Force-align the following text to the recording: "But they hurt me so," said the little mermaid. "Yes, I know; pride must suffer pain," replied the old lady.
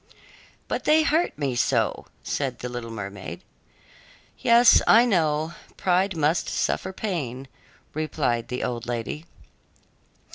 "But 0.67 0.85
they 0.85 1.03
hurt 1.03 1.37
me 1.37 1.55
so," 1.55 2.07
said 2.23 2.57
the 2.57 2.69
little 2.69 2.89
mermaid. 2.89 3.43
"Yes, 4.39 4.81
I 4.87 5.05
know; 5.05 5.53
pride 5.77 6.17
must 6.17 6.49
suffer 6.49 6.91
pain," 6.91 7.47
replied 7.93 8.47
the 8.47 8.63
old 8.63 8.87
lady. 8.87 9.27